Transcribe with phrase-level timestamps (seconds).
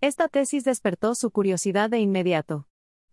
[0.00, 2.68] Esta tesis despertó su curiosidad de inmediato.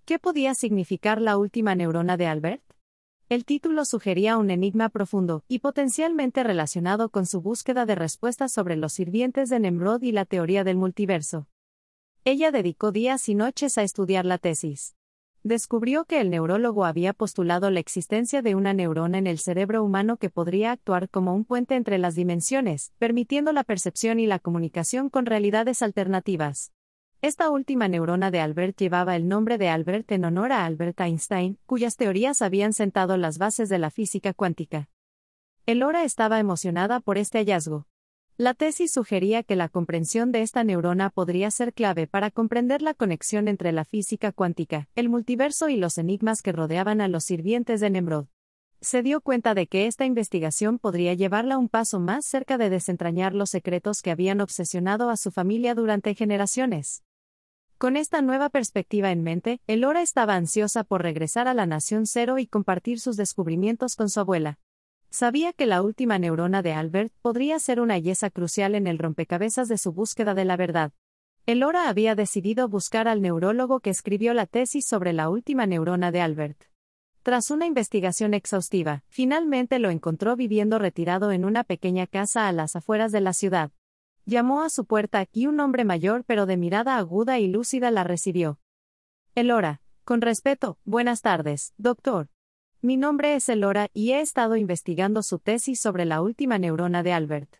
[0.05, 2.61] ¿Qué podía significar la última neurona de Albert?
[3.27, 8.75] El título sugería un enigma profundo y potencialmente relacionado con su búsqueda de respuestas sobre
[8.75, 11.47] los sirvientes de Nemrod y la teoría del multiverso.
[12.23, 14.95] Ella dedicó días y noches a estudiar la tesis.
[15.41, 20.17] Descubrió que el neurólogo había postulado la existencia de una neurona en el cerebro humano
[20.17, 25.09] que podría actuar como un puente entre las dimensiones, permitiendo la percepción y la comunicación
[25.09, 26.74] con realidades alternativas.
[27.25, 31.57] Esta última neurona de Albert llevaba el nombre de Albert en honor a Albert Einstein,
[31.65, 34.89] cuyas teorías habían sentado las bases de la física cuántica.
[35.65, 37.87] Elora estaba emocionada por este hallazgo.
[38.37, 42.93] La tesis sugería que la comprensión de esta neurona podría ser clave para comprender la
[42.93, 47.81] conexión entre la física cuántica, el multiverso y los enigmas que rodeaban a los sirvientes
[47.81, 48.27] de Nemrod.
[48.81, 53.33] Se dio cuenta de que esta investigación podría llevarla un paso más cerca de desentrañar
[53.33, 57.01] los secretos que habían obsesionado a su familia durante generaciones.
[57.85, 62.39] Con esta nueva perspectiva en mente, Elora estaba ansiosa por regresar a la Nación Cero
[62.39, 64.57] y compartir sus descubrimientos con su abuela.
[65.11, 69.67] Sabía que la última neurona de Albert podría ser una yesa crucial en el rompecabezas
[69.67, 70.93] de su búsqueda de la verdad.
[71.45, 76.21] Elora había decidido buscar al neurólogo que escribió la tesis sobre la última neurona de
[76.21, 76.63] Albert.
[77.21, 82.75] Tras una investigación exhaustiva, finalmente lo encontró viviendo retirado en una pequeña casa a las
[82.75, 83.69] afueras de la ciudad.
[84.27, 88.03] Llamó a su puerta y un hombre mayor pero de mirada aguda y lúcida la
[88.03, 88.59] recibió.
[89.35, 92.29] Elora, con respeto, buenas tardes, doctor.
[92.81, 97.13] Mi nombre es Elora y he estado investigando su tesis sobre la última neurona de
[97.13, 97.57] Albert.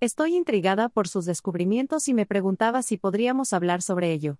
[0.00, 4.38] Estoy intrigada por sus descubrimientos y me preguntaba si podríamos hablar sobre ello.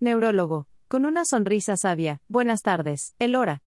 [0.00, 3.62] Neurólogo, con una sonrisa sabia, buenas tardes, Elora.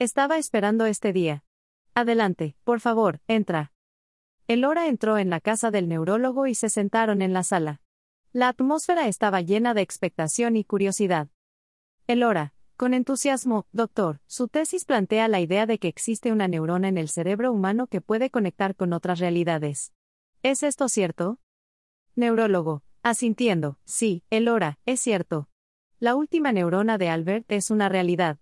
[0.00, 1.44] Estaba esperando este día.
[1.94, 3.72] Adelante, por favor, entra.
[4.48, 7.80] Elora entró en la casa del neurólogo y se sentaron en la sala.
[8.32, 11.28] La atmósfera estaba llena de expectación y curiosidad.
[12.06, 16.98] Elora, con entusiasmo, doctor, su tesis plantea la idea de que existe una neurona en
[16.98, 19.92] el cerebro humano que puede conectar con otras realidades.
[20.42, 21.38] ¿Es esto cierto?
[22.16, 25.48] Neurólogo, asintiendo, sí, Elora, es cierto.
[26.00, 28.40] La última neurona de Albert es una realidad.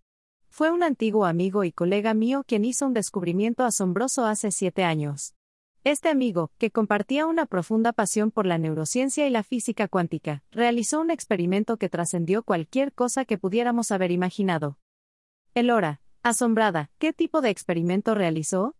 [0.48, 5.34] Fue un antiguo amigo y colega mío quien hizo un descubrimiento asombroso hace siete años.
[5.82, 11.00] Este amigo, que compartía una profunda pasión por la neurociencia y la física cuántica, realizó
[11.00, 14.76] un experimento que trascendió cualquier cosa que pudiéramos haber imaginado.
[15.54, 18.76] Elora, asombrada, ¿qué tipo de experimento realizó?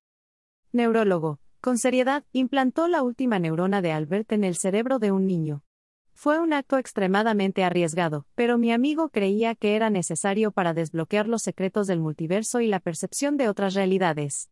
[0.72, 5.64] Neurólogo, con seriedad, implantó la última neurona de Albert en el cerebro de un niño.
[6.12, 11.40] Fue un acto extremadamente arriesgado, pero mi amigo creía que era necesario para desbloquear los
[11.40, 14.50] secretos del multiverso y la percepción de otras realidades.